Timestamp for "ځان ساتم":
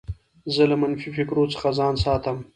1.79-2.37